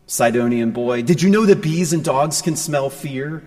Sidonian 0.06 0.70
boy, 0.70 1.02
Did 1.02 1.20
you 1.20 1.28
know 1.28 1.44
that 1.44 1.60
bees 1.60 1.92
and 1.92 2.02
dogs 2.02 2.40
can 2.40 2.56
smell 2.56 2.88
fear? 2.88 3.44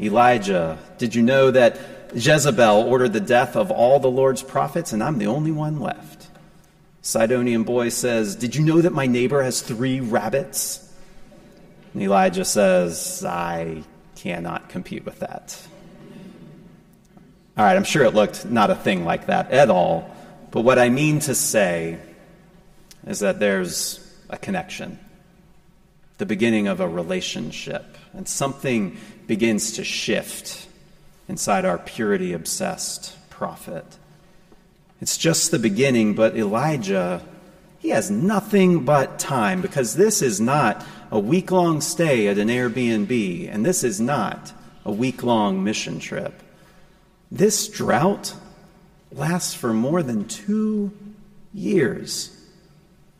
Elijah, 0.00 0.78
Did 0.96 1.14
you 1.14 1.20
know 1.20 1.50
that 1.50 1.78
Jezebel 2.14 2.88
ordered 2.88 3.12
the 3.12 3.20
death 3.20 3.54
of 3.54 3.70
all 3.70 4.00
the 4.00 4.10
Lord's 4.10 4.42
prophets 4.42 4.94
and 4.94 5.02
I'm 5.02 5.18
the 5.18 5.26
only 5.26 5.52
one 5.52 5.78
left? 5.78 6.28
Sidonian 7.02 7.64
boy 7.64 7.90
says, 7.90 8.34
Did 8.34 8.56
you 8.56 8.64
know 8.64 8.80
that 8.80 8.94
my 8.94 9.06
neighbor 9.06 9.42
has 9.42 9.60
three 9.60 10.00
rabbits? 10.00 10.88
And 11.92 12.02
Elijah 12.02 12.44
says, 12.44 13.24
I 13.24 13.82
cannot 14.16 14.68
compete 14.68 15.04
with 15.04 15.18
that. 15.20 15.60
All 17.56 17.64
right, 17.64 17.76
I'm 17.76 17.84
sure 17.84 18.04
it 18.04 18.14
looked 18.14 18.46
not 18.46 18.70
a 18.70 18.74
thing 18.74 19.04
like 19.04 19.26
that 19.26 19.50
at 19.50 19.68
all. 19.68 20.10
But 20.50 20.62
what 20.62 20.78
I 20.78 20.88
mean 20.88 21.18
to 21.20 21.34
say 21.34 21.98
is 23.06 23.20
that 23.20 23.40
there's 23.40 23.98
a 24.30 24.38
connection, 24.38 24.98
the 26.18 26.26
beginning 26.26 26.68
of 26.68 26.80
a 26.80 26.88
relationship, 26.88 27.98
and 28.14 28.26
something 28.26 28.96
begins 29.26 29.72
to 29.72 29.84
shift 29.84 30.66
inside 31.28 31.64
our 31.64 31.78
purity 31.78 32.32
obsessed 32.32 33.16
prophet. 33.28 33.84
It's 35.00 35.18
just 35.18 35.50
the 35.50 35.58
beginning, 35.58 36.14
but 36.14 36.36
Elijah, 36.36 37.22
he 37.80 37.90
has 37.90 38.10
nothing 38.10 38.84
but 38.84 39.18
time 39.18 39.60
because 39.60 39.96
this 39.96 40.22
is 40.22 40.40
not 40.40 40.86
a 41.12 41.18
week 41.18 41.50
long 41.50 41.82
stay 41.82 42.26
at 42.26 42.38
an 42.38 42.48
Airbnb, 42.48 43.54
and 43.54 43.66
this 43.66 43.84
is 43.84 44.00
not 44.00 44.54
a 44.86 44.90
week 44.90 45.22
long 45.22 45.62
mission 45.62 46.00
trip. 46.00 46.42
This 47.30 47.68
drought 47.68 48.34
lasts 49.12 49.52
for 49.52 49.74
more 49.74 50.02
than 50.02 50.26
two 50.26 50.90
years. 51.52 52.34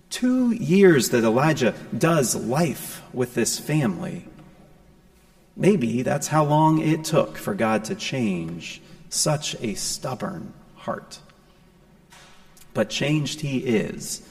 Two 0.08 0.52
years 0.52 1.10
that 1.10 1.22
Elijah 1.22 1.74
does 1.96 2.34
life 2.34 3.02
with 3.12 3.34
this 3.34 3.58
family. 3.58 4.26
Maybe 5.54 6.00
that's 6.00 6.28
how 6.28 6.44
long 6.44 6.80
it 6.80 7.04
took 7.04 7.36
for 7.36 7.52
God 7.52 7.84
to 7.84 7.94
change 7.94 8.80
such 9.10 9.54
a 9.60 9.74
stubborn 9.74 10.54
heart. 10.76 11.18
But 12.72 12.88
changed 12.88 13.42
he 13.42 13.58
is. 13.58 14.26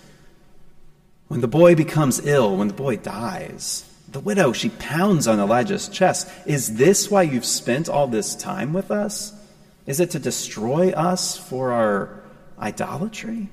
When 1.31 1.39
the 1.39 1.47
boy 1.47 1.75
becomes 1.75 2.19
ill, 2.25 2.57
when 2.57 2.67
the 2.67 2.73
boy 2.73 2.97
dies, 2.97 3.85
the 4.11 4.19
widow, 4.19 4.51
she 4.51 4.67
pounds 4.67 5.29
on 5.29 5.39
Elijah's 5.39 5.87
chest. 5.87 6.29
Is 6.45 6.75
this 6.75 7.09
why 7.09 7.21
you've 7.21 7.45
spent 7.45 7.87
all 7.87 8.07
this 8.07 8.35
time 8.35 8.73
with 8.73 8.91
us? 8.91 9.31
Is 9.85 10.01
it 10.01 10.11
to 10.11 10.19
destroy 10.19 10.91
us 10.91 11.37
for 11.37 11.71
our 11.71 12.21
idolatry? 12.59 13.47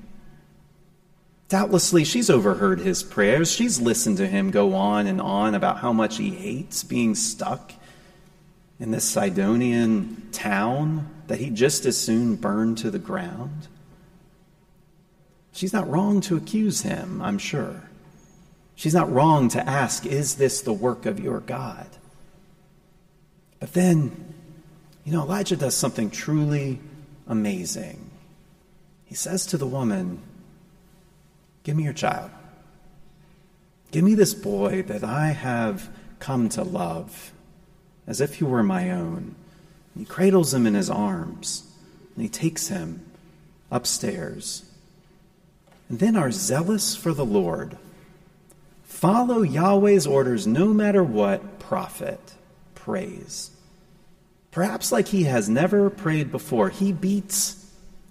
Doubtlessly, 1.47 2.03
she's 2.03 2.29
overheard 2.29 2.81
his 2.81 3.01
prayers. 3.01 3.49
She's 3.49 3.79
listened 3.79 4.17
to 4.17 4.27
him 4.27 4.51
go 4.51 4.73
on 4.73 5.07
and 5.07 5.21
on 5.21 5.55
about 5.55 5.77
how 5.77 5.93
much 5.93 6.17
he 6.17 6.31
hates 6.31 6.83
being 6.83 7.15
stuck 7.15 7.71
in 8.77 8.91
this 8.91 9.05
Sidonian 9.05 10.27
town 10.33 11.09
that 11.27 11.39
he 11.39 11.49
just 11.49 11.85
as 11.85 11.97
soon 11.97 12.35
burned 12.35 12.77
to 12.79 12.91
the 12.91 12.99
ground. 12.99 13.69
She's 15.59 15.73
not 15.73 15.89
wrong 15.89 16.21
to 16.21 16.37
accuse 16.37 16.83
him, 16.83 17.21
I'm 17.21 17.37
sure. 17.37 17.81
She's 18.75 18.93
not 18.93 19.11
wrong 19.11 19.49
to 19.49 19.69
ask, 19.69 20.05
Is 20.05 20.35
this 20.35 20.61
the 20.61 20.71
work 20.71 21.05
of 21.05 21.19
your 21.19 21.41
God? 21.41 21.85
But 23.59 23.73
then, 23.73 24.33
you 25.03 25.11
know, 25.11 25.23
Elijah 25.23 25.57
does 25.57 25.75
something 25.75 26.11
truly 26.11 26.79
amazing. 27.27 28.09
He 29.03 29.15
says 29.15 29.45
to 29.47 29.57
the 29.57 29.67
woman, 29.67 30.21
Give 31.63 31.75
me 31.75 31.83
your 31.83 31.91
child. 31.91 32.31
Give 33.91 34.05
me 34.05 34.15
this 34.15 34.33
boy 34.33 34.83
that 34.83 35.03
I 35.03 35.31
have 35.31 35.89
come 36.19 36.47
to 36.47 36.63
love 36.63 37.33
as 38.07 38.21
if 38.21 38.35
he 38.35 38.45
were 38.45 38.63
my 38.63 38.91
own. 38.91 39.35
And 39.93 39.97
he 39.97 40.05
cradles 40.05 40.53
him 40.53 40.65
in 40.65 40.73
his 40.73 40.89
arms 40.89 41.69
and 42.15 42.23
he 42.23 42.29
takes 42.29 42.69
him 42.69 43.05
upstairs 43.69 44.63
then 45.89 46.15
are 46.15 46.31
zealous 46.31 46.95
for 46.95 47.13
the 47.13 47.25
Lord. 47.25 47.77
Follow 48.83 49.41
Yahweh's 49.41 50.05
orders 50.05 50.45
no 50.45 50.73
matter 50.73 51.03
what, 51.03 51.59
prophet 51.59 52.35
prays. 52.75 53.51
Perhaps 54.51 54.91
like 54.91 55.07
he 55.07 55.23
has 55.23 55.49
never 55.49 55.89
prayed 55.89 56.31
before, 56.31 56.69
he 56.69 56.91
beats 56.91 57.59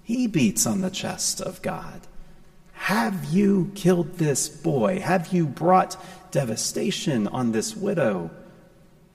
he 0.08 0.26
beats 0.26 0.66
on 0.66 0.80
the 0.80 0.88
chest 0.88 1.42
of 1.42 1.60
God. 1.60 2.00
Have 2.72 3.26
you 3.26 3.70
killed 3.74 4.14
this 4.14 4.48
boy? 4.48 5.00
Have 5.00 5.34
you 5.34 5.44
brought 5.44 6.02
devastation 6.30 7.28
on 7.28 7.52
this 7.52 7.76
widow 7.76 8.30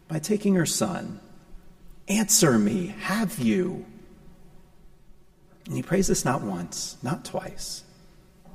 by 0.08 0.20
taking 0.20 0.54
her 0.54 0.68
son? 0.68 1.20
Answer 2.08 2.60
me, 2.60 2.94
have 3.00 3.40
you? 3.40 3.86
And 5.66 5.76
he 5.76 5.82
prays 5.82 6.06
this 6.06 6.24
not 6.24 6.44
once, 6.44 6.98
not 7.02 7.26
twice, 7.26 7.84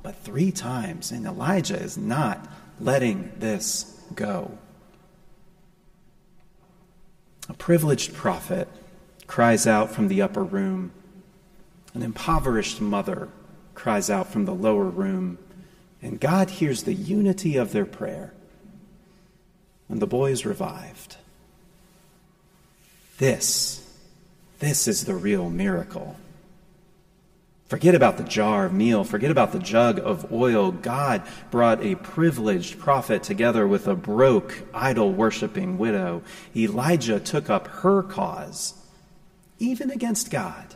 but 0.01 0.15
three 0.15 0.51
times. 0.51 1.11
And 1.11 1.25
Elijah 1.25 1.79
is 1.79 1.97
not 1.97 2.47
letting 2.79 3.31
this 3.37 3.99
go. 4.15 4.57
A 7.47 7.53
privileged 7.53 8.13
prophet 8.13 8.67
cries 9.27 9.65
out 9.65 9.91
from 9.91 10.07
the 10.07 10.21
upper 10.21 10.43
room. 10.43 10.91
An 11.93 12.03
impoverished 12.03 12.79
mother 12.79 13.29
cries 13.73 14.09
out 14.09 14.31
from 14.31 14.45
the 14.45 14.53
lower 14.53 14.85
room. 14.85 15.37
And 16.01 16.19
God 16.19 16.49
hears 16.49 16.83
the 16.83 16.93
unity 16.93 17.57
of 17.57 17.71
their 17.71 17.85
prayer. 17.85 18.33
And 19.89 20.01
the 20.01 20.07
boy 20.07 20.31
is 20.31 20.45
revived. 20.45 21.17
This, 23.17 23.85
this 24.59 24.87
is 24.87 25.05
the 25.05 25.15
real 25.15 25.49
miracle. 25.49 26.15
Forget 27.69 27.93
about 27.93 28.17
the 28.17 28.23
jar 28.23 28.65
of 28.65 28.73
meal. 28.73 29.03
Forget 29.03 29.29
about 29.29 29.51
the 29.51 29.59
jug 29.59 29.99
of 29.99 30.33
oil. 30.33 30.71
God 30.71 31.21
brought 31.51 31.83
a 31.83 31.93
privileged 31.93 32.79
prophet 32.79 33.21
together 33.21 33.67
with 33.67 33.87
a 33.87 33.93
broke, 33.93 34.63
idol 34.73 35.13
worshiping 35.13 35.77
widow. 35.77 36.23
Elijah 36.55 37.19
took 37.19 37.47
up 37.47 37.67
her 37.67 38.01
cause, 38.01 38.73
even 39.59 39.91
against 39.91 40.31
God. 40.31 40.73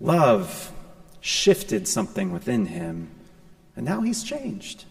Love 0.00 0.72
shifted 1.20 1.86
something 1.86 2.32
within 2.32 2.64
him, 2.64 3.10
and 3.76 3.84
now 3.84 4.00
he's 4.00 4.22
changed. 4.22 4.86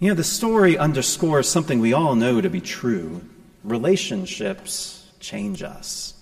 You 0.00 0.08
know, 0.08 0.14
the 0.16 0.24
story 0.24 0.76
underscores 0.76 1.48
something 1.48 1.78
we 1.78 1.92
all 1.92 2.16
know 2.16 2.40
to 2.40 2.50
be 2.50 2.60
true 2.60 3.22
relationships 3.62 5.06
change 5.20 5.62
us. 5.62 6.17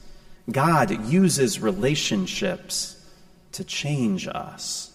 God 0.50 1.08
uses 1.08 1.60
relationships 1.60 2.96
to 3.52 3.64
change 3.64 4.28
us. 4.28 4.92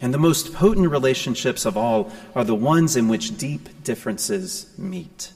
And 0.00 0.14
the 0.14 0.18
most 0.18 0.54
potent 0.54 0.90
relationships 0.90 1.66
of 1.66 1.76
all 1.76 2.10
are 2.34 2.44
the 2.44 2.54
ones 2.54 2.96
in 2.96 3.08
which 3.08 3.36
deep 3.36 3.82
differences 3.84 4.72
meet, 4.78 5.32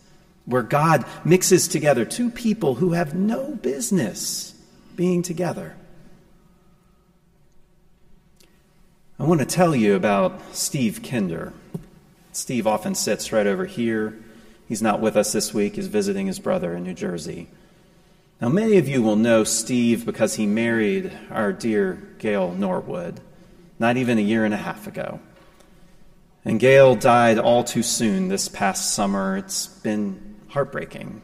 where 0.46 0.62
God 0.62 1.04
mixes 1.24 1.68
together 1.68 2.04
two 2.04 2.30
people 2.30 2.76
who 2.76 2.92
have 2.92 3.14
no 3.14 3.54
business 3.56 4.54
being 4.96 5.22
together. 5.22 5.74
I 9.18 9.24
want 9.24 9.40
to 9.40 9.46
tell 9.46 9.76
you 9.76 9.94
about 9.94 10.40
Steve 10.54 11.02
Kinder. 11.02 11.52
Steve 12.32 12.66
often 12.66 12.94
sits 12.94 13.32
right 13.32 13.46
over 13.46 13.64
here. 13.64 14.18
He's 14.68 14.82
not 14.82 15.00
with 15.00 15.16
us 15.16 15.32
this 15.32 15.52
week, 15.52 15.76
he's 15.76 15.88
visiting 15.88 16.26
his 16.26 16.38
brother 16.38 16.74
in 16.74 16.84
New 16.84 16.94
Jersey. 16.94 17.48
Now, 18.40 18.48
many 18.48 18.76
of 18.78 18.88
you 18.88 19.02
will 19.02 19.16
know 19.16 19.44
Steve 19.44 20.04
because 20.04 20.34
he 20.34 20.46
married 20.46 21.12
our 21.30 21.52
dear 21.52 21.94
Gail 22.18 22.52
Norwood 22.52 23.20
not 23.78 23.96
even 23.96 24.18
a 24.18 24.22
year 24.22 24.44
and 24.44 24.54
a 24.54 24.58
half 24.58 24.86
ago. 24.86 25.20
And 26.44 26.60
Gail 26.60 26.94
died 26.94 27.38
all 27.38 27.64
too 27.64 27.82
soon 27.82 28.28
this 28.28 28.48
past 28.48 28.94
summer. 28.94 29.36
It's 29.36 29.66
been 29.66 30.36
heartbreaking, 30.48 31.22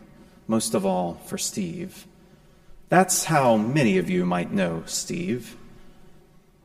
most 0.49 0.75
of 0.75 0.87
all 0.87 1.15
for 1.27 1.39
Steve. 1.39 2.07
That's 2.89 3.25
how 3.25 3.57
many 3.57 3.99
of 3.99 4.11
you 4.11 4.25
might 4.25 4.53
know 4.53 4.83
Steve. 4.87 5.57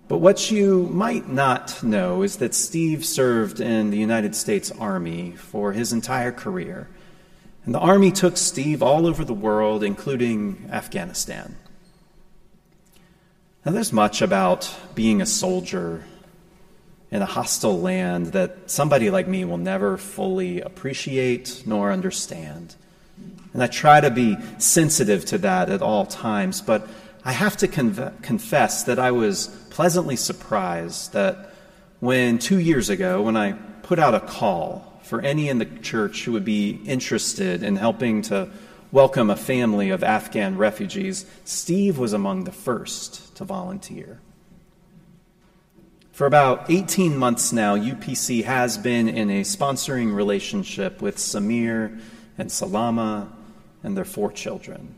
But 0.08 0.20
what 0.20 0.52
you 0.52 0.88
might 0.92 1.28
not 1.28 1.84
know 1.84 2.22
is 2.22 2.38
that 2.38 2.54
Steve 2.54 3.06
served 3.06 3.60
in 3.60 3.90
the 3.90 3.98
United 3.98 4.36
States 4.36 4.72
Army 4.72 5.32
for 5.32 5.74
his 5.74 5.92
entire 5.94 6.32
career. 6.32 6.88
And 7.66 7.74
the 7.74 7.80
Army 7.80 8.12
took 8.12 8.38
Steve 8.38 8.84
all 8.84 9.08
over 9.08 9.26
the 9.26 9.34
world, 9.34 9.84
including 9.84 10.70
Afghanistan. 10.72 11.56
Now, 13.66 13.72
there's 13.72 13.92
much 13.92 14.22
about 14.22 14.72
being 14.94 15.22
a 15.22 15.26
soldier 15.26 16.06
in 17.10 17.24
a 17.24 17.26
hostile 17.26 17.80
land 17.82 18.28
that 18.28 18.70
somebody 18.70 19.10
like 19.10 19.28
me 19.28 19.46
will 19.46 19.58
never 19.58 19.98
fully 19.98 20.62
appreciate 20.62 21.64
nor 21.66 21.92
understand. 21.92 22.76
And 23.54 23.64
I 23.64 23.68
try 23.68 24.02
to 24.02 24.12
be 24.12 24.38
sensitive 24.60 25.26
to 25.26 25.38
that 25.40 25.70
at 25.70 25.82
all 25.82 26.06
times, 26.06 26.62
but 26.62 26.88
I 27.24 27.32
have 27.32 27.58
to 27.58 27.68
confess 27.68 28.84
that 28.84 29.00
I 29.00 29.10
was 29.12 29.48
pleasantly 29.72 30.16
surprised 30.16 31.14
that 31.14 31.52
when 32.00 32.38
two 32.38 32.60
years 32.60 32.90
ago, 32.90 33.24
when 33.24 33.36
I 33.36 33.54
put 33.82 33.98
out 33.98 34.14
a 34.14 34.20
call 34.20 34.95
for 35.06 35.22
any 35.22 35.50
in 35.50 35.60
the 35.60 35.66
church 35.66 36.24
who 36.24 36.32
would 36.32 36.46
be 36.46 36.82
interested 36.86 37.62
in 37.62 37.76
helping 37.76 38.22
to 38.24 38.50
welcome 38.92 39.30
a 39.30 39.36
family 39.36 39.92
of 39.92 40.04
Afghan 40.04 40.58
refugees, 40.58 41.26
Steve 41.44 41.98
was 41.98 42.12
among 42.12 42.46
the 42.46 42.52
first 42.52 43.36
to 43.36 43.44
volunteer. 43.44 44.20
For 46.12 46.26
about 46.26 46.72
18 46.72 47.18
months 47.18 47.52
now, 47.52 47.76
UPC 47.76 48.46
has 48.46 48.78
been 48.78 49.10
in 49.10 49.30
a 49.30 49.42
sponsoring 49.42 50.16
relationship 50.16 51.02
with 51.02 51.18
Samir 51.18 52.00
and 52.38 52.52
Salama 52.52 53.32
and 53.84 53.96
their 53.96 54.06
four 54.06 54.32
children. 54.32 54.96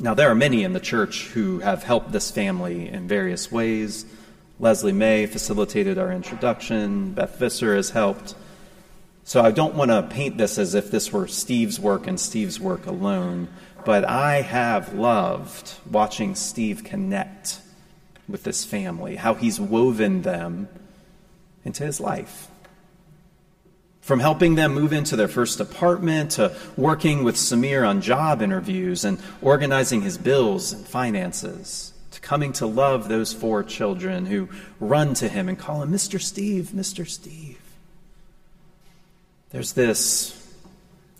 Now, 0.00 0.14
there 0.14 0.28
are 0.28 0.34
many 0.34 0.64
in 0.64 0.72
the 0.72 0.80
church 0.80 1.28
who 1.28 1.60
have 1.60 1.84
helped 1.84 2.10
this 2.10 2.30
family 2.30 2.88
in 2.88 3.06
various 3.06 3.52
ways. 3.52 4.04
Leslie 4.58 4.92
May 4.92 5.26
facilitated 5.26 5.96
our 5.96 6.10
introduction, 6.10 7.12
Beth 7.12 7.38
Visser 7.38 7.76
has 7.76 7.90
helped. 7.90 8.34
So 9.26 9.40
I 9.40 9.52
don't 9.52 9.74
want 9.74 9.90
to 9.90 10.02
paint 10.02 10.36
this 10.36 10.58
as 10.58 10.74
if 10.74 10.90
this 10.90 11.10
were 11.10 11.26
Steve's 11.26 11.80
work 11.80 12.06
and 12.06 12.20
Steve's 12.20 12.60
work 12.60 12.86
alone, 12.86 13.48
but 13.86 14.04
I 14.04 14.42
have 14.42 14.92
loved 14.92 15.72
watching 15.90 16.34
Steve 16.34 16.84
connect 16.84 17.60
with 18.28 18.44
this 18.44 18.66
family, 18.66 19.16
how 19.16 19.32
he's 19.32 19.58
woven 19.58 20.22
them 20.22 20.68
into 21.64 21.84
his 21.84 22.00
life. 22.00 22.48
From 24.02 24.20
helping 24.20 24.56
them 24.56 24.74
move 24.74 24.92
into 24.92 25.16
their 25.16 25.28
first 25.28 25.58
apartment 25.58 26.32
to 26.32 26.54
working 26.76 27.24
with 27.24 27.36
Samir 27.36 27.88
on 27.88 28.02
job 28.02 28.42
interviews 28.42 29.06
and 29.06 29.18
organizing 29.40 30.02
his 30.02 30.18
bills 30.18 30.74
and 30.74 30.86
finances, 30.86 31.94
to 32.10 32.20
coming 32.20 32.52
to 32.54 32.66
love 32.66 33.08
those 33.08 33.32
four 33.32 33.64
children 33.64 34.26
who 34.26 34.50
run 34.80 35.14
to 35.14 35.28
him 35.28 35.48
and 35.48 35.58
call 35.58 35.82
him 35.82 35.90
Mr. 35.90 36.20
Steve, 36.20 36.72
Mr. 36.74 37.08
Steve. 37.08 37.63
There's 39.54 39.74
this 39.74 40.52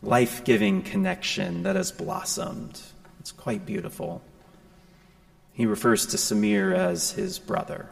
life 0.03 0.43
giving 0.43 0.83
connection 0.83 1.63
that 1.63 1.77
has 1.77 1.93
blossomed. 1.93 2.83
It's 3.21 3.31
quite 3.31 3.65
beautiful. 3.65 4.23
He 5.53 5.67
refers 5.67 6.07
to 6.07 6.17
Samir 6.17 6.75
as 6.75 7.13
his 7.13 7.39
brother. 7.39 7.89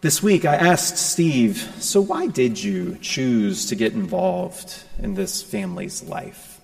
This 0.00 0.22
week, 0.22 0.46
I 0.46 0.54
asked 0.54 0.96
Steve, 0.96 1.58
so 1.78 2.00
why 2.00 2.26
did 2.26 2.58
you 2.64 2.96
choose 3.02 3.66
to 3.66 3.74
get 3.74 3.92
involved 3.92 4.82
in 4.98 5.12
this 5.12 5.42
family's 5.42 6.02
life? 6.02 6.58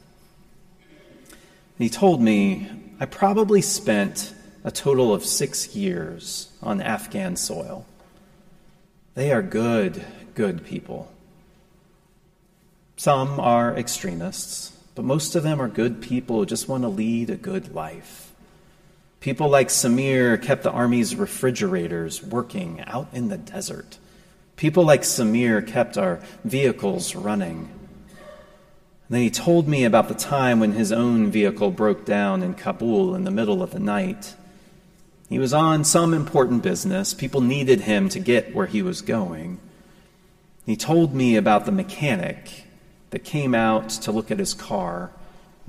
And 1.28 1.85
he 1.85 1.90
told 1.90 2.22
me, 2.22 2.66
I 2.98 3.04
probably 3.04 3.61
spent 3.61 4.32
a 4.64 4.70
total 4.70 5.12
of 5.12 5.22
six 5.22 5.76
years 5.76 6.50
on 6.62 6.80
Afghan 6.80 7.37
soil. 7.37 7.85
They 9.12 9.32
are 9.32 9.42
good, 9.42 10.02
good 10.35 10.64
people. 10.64 11.11
Some 12.96 13.40
are 13.40 13.76
extremists, 13.76 14.72
but 14.94 15.04
most 15.04 15.35
of 15.35 15.42
them 15.42 15.61
are 15.61 15.68
good 15.68 16.00
people 16.00 16.38
who 16.38 16.46
just 16.46 16.68
want 16.68 16.85
to 16.85 16.88
lead 16.88 17.30
a 17.30 17.37
good 17.37 17.74
life. 17.74 18.33
People 19.20 19.48
like 19.48 19.68
Samir 19.68 20.40
kept 20.40 20.62
the 20.62 20.70
army's 20.70 21.16
refrigerators 21.16 22.22
working 22.22 22.85
out 22.87 23.09
in 23.12 23.28
the 23.28 23.38
desert. 23.38 23.98
People 24.57 24.85
like 24.85 25.02
Samir 25.02 25.66
kept 25.66 25.98
our 25.98 26.20
vehicles 26.44 27.14
running. 27.14 27.70
And 29.09 29.09
then 29.09 29.22
he 29.22 29.30
told 29.30 29.66
me 29.66 29.85
about 29.85 30.09
the 30.09 30.14
time 30.14 30.61
when 30.61 30.72
his 30.72 30.92
own 30.92 31.30
vehicle 31.30 31.70
broke 31.70 32.04
down 32.04 32.42
in 32.42 32.54
Kabul 32.54 33.14
in 33.14 33.24
the 33.24 33.30
middle 33.30 33.62
of 33.62 33.72
the 33.72 33.80
night. 33.80 34.35
He 35.28 35.38
was 35.38 35.52
on 35.52 35.85
some 35.85 36.14
important 36.14 36.62
business. 36.62 37.14
People 37.14 37.40
needed 37.40 37.80
him 37.80 38.09
to 38.11 38.20
get 38.20 38.54
where 38.54 38.66
he 38.66 38.83
was 38.83 39.02
going. 39.02 39.59
He 40.64 40.76
told 40.76 41.14
me 41.14 41.37
about 41.37 41.66
the 41.66 41.72
mechanic 41.72 42.63
that 43.14 43.22
came 43.22 43.55
out 43.55 43.88
to 43.90 44.11
look 44.11 44.33
at 44.33 44.40
his 44.40 44.55
car, 44.55 45.12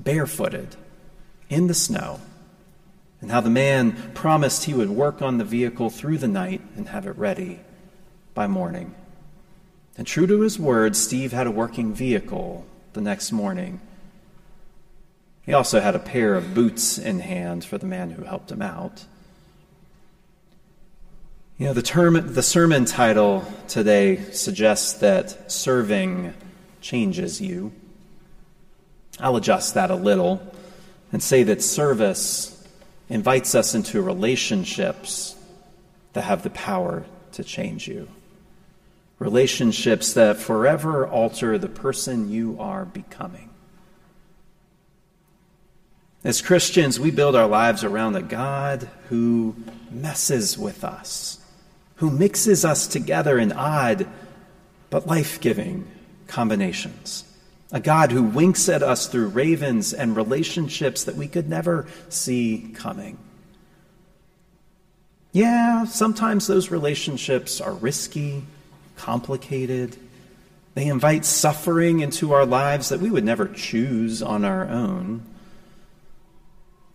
barefooted, 0.00 0.74
in 1.48 1.68
the 1.68 1.74
snow 1.74 2.18
and 3.20 3.30
how 3.30 3.40
the 3.40 3.48
man 3.48 3.92
promised 4.14 4.64
he 4.64 4.74
would 4.74 4.90
work 4.90 5.22
on 5.22 5.38
the 5.38 5.44
vehicle 5.44 5.88
through 5.88 6.18
the 6.18 6.26
night 6.26 6.60
and 6.74 6.88
have 6.88 7.06
it 7.06 7.16
ready 7.16 7.60
by 8.34 8.48
morning. 8.48 8.92
And 9.96 10.08
true 10.08 10.26
to 10.26 10.40
his 10.40 10.58
word, 10.58 10.96
Steve 10.96 11.30
had 11.30 11.46
a 11.46 11.52
working 11.52 11.94
vehicle 11.94 12.66
the 12.94 13.00
next 13.00 13.30
morning. 13.30 13.80
He 15.42 15.52
also 15.52 15.78
had 15.78 15.94
a 15.94 16.00
pair 16.00 16.34
of 16.34 16.52
boots 16.52 16.98
in 16.98 17.20
hand 17.20 17.64
for 17.64 17.78
the 17.78 17.86
man 17.86 18.10
who 18.10 18.24
helped 18.24 18.50
him 18.50 18.60
out. 18.60 19.04
You 21.58 21.66
know, 21.66 21.74
the, 21.74 21.82
term, 21.82 22.34
the 22.34 22.42
sermon 22.42 22.86
title 22.86 23.44
today 23.68 24.16
suggests 24.32 24.94
that 24.94 25.52
serving 25.52 26.34
changes 26.86 27.40
you. 27.40 27.72
I'll 29.18 29.36
adjust 29.36 29.74
that 29.74 29.90
a 29.90 29.96
little 29.96 30.40
and 31.10 31.20
say 31.20 31.42
that 31.42 31.60
service 31.62 32.52
invites 33.08 33.56
us 33.56 33.74
into 33.74 34.00
relationships 34.00 35.34
that 36.12 36.22
have 36.22 36.44
the 36.44 36.50
power 36.50 37.04
to 37.32 37.42
change 37.42 37.88
you. 37.88 38.08
Relationships 39.18 40.12
that 40.12 40.36
forever 40.36 41.08
alter 41.08 41.58
the 41.58 41.68
person 41.68 42.30
you 42.30 42.56
are 42.60 42.84
becoming. 42.84 43.50
As 46.22 46.40
Christians, 46.40 47.00
we 47.00 47.10
build 47.10 47.34
our 47.34 47.48
lives 47.48 47.82
around 47.82 48.14
a 48.14 48.22
God 48.22 48.88
who 49.08 49.56
messes 49.90 50.56
with 50.56 50.84
us, 50.84 51.38
who 51.96 52.10
mixes 52.10 52.64
us 52.64 52.86
together 52.86 53.38
in 53.38 53.52
odd 53.52 54.06
but 54.88 55.06
life 55.06 55.40
giving 55.40 55.90
combinations 56.26 57.24
a 57.72 57.80
God 57.80 58.12
who 58.12 58.22
winks 58.22 58.68
at 58.68 58.82
us 58.82 59.08
through 59.08 59.28
ravens 59.28 59.92
and 59.92 60.16
relationships 60.16 61.04
that 61.04 61.16
we 61.16 61.26
could 61.26 61.48
never 61.48 61.86
see 62.08 62.70
coming. 62.74 63.18
Yeah, 65.32 65.84
sometimes 65.84 66.46
those 66.46 66.70
relationships 66.70 67.60
are 67.60 67.72
risky, 67.72 68.44
complicated. 68.96 69.96
They 70.74 70.86
invite 70.86 71.24
suffering 71.24 72.00
into 72.00 72.32
our 72.32 72.46
lives 72.46 72.88
that 72.90 73.00
we 73.00 73.10
would 73.10 73.24
never 73.24 73.48
choose 73.48 74.22
on 74.22 74.44
our 74.44 74.68
own. 74.68 75.22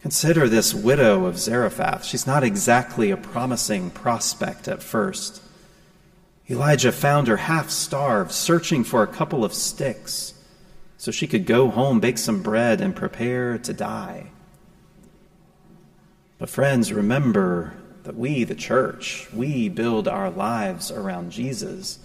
Consider 0.02 0.48
this 0.48 0.74
widow 0.74 1.26
of 1.26 1.38
Zarephath. 1.38 2.06
She's 2.06 2.26
not 2.26 2.44
exactly 2.44 3.12
a 3.12 3.18
promising 3.18 3.92
prospect 3.92 4.68
at 4.68 4.82
first. 4.82 5.42
Elijah 6.52 6.92
found 6.92 7.28
her 7.28 7.38
half 7.38 7.70
starved, 7.70 8.32
searching 8.32 8.84
for 8.84 9.04
a 9.04 9.08
couple 9.08 9.46
of 9.46 9.54
sticks 9.54 10.34
so 10.98 11.12
she 11.12 11.26
could 11.26 11.46
go 11.46 11.70
home, 11.70 12.00
bake 12.00 12.18
some 12.18 12.44
bread, 12.44 12.80
and 12.80 12.96
prepare 12.96 13.58
to 13.58 13.74
die. 13.74 14.28
But, 16.38 16.50
friends, 16.50 16.94
remember 16.94 17.74
that 18.04 18.16
we, 18.16 18.44
the 18.44 18.54
church, 18.56 19.28
we 19.34 19.70
build 19.70 20.08
our 20.08 20.30
lives 20.30 20.92
around 20.92 21.32
Jesus. 21.32 22.00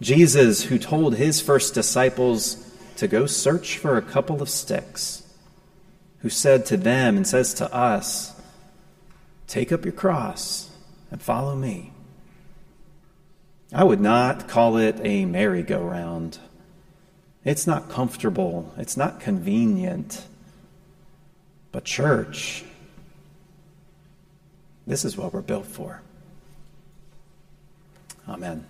Jesus, 0.00 0.64
who 0.64 0.78
told 0.78 1.16
his 1.16 1.40
first 1.40 1.74
disciples 1.74 2.56
to 2.96 3.08
go 3.08 3.26
search 3.26 3.78
for 3.78 3.96
a 3.96 4.02
couple 4.02 4.42
of 4.42 4.50
sticks, 4.50 5.22
who 6.20 6.28
said 6.28 6.66
to 6.66 6.76
them 6.76 7.16
and 7.16 7.26
says 7.26 7.54
to 7.54 7.72
us, 7.72 8.38
Take 9.46 9.72
up 9.72 9.84
your 9.84 9.92
cross 9.92 10.68
and 11.10 11.22
follow 11.22 11.54
me. 11.54 11.92
I 13.72 13.84
would 13.84 14.00
not 14.00 14.48
call 14.48 14.78
it 14.78 14.98
a 15.02 15.24
merry-go-round. 15.26 16.38
It's 17.44 17.66
not 17.66 17.88
comfortable, 17.88 18.72
it's 18.76 18.96
not 18.96 19.20
convenient. 19.20 20.24
But, 21.70 21.84
church, 21.84 22.64
this 24.86 25.04
is 25.04 25.16
what 25.16 25.34
we're 25.34 25.42
built 25.42 25.66
for. 25.66 26.00
Amen. 28.26 28.64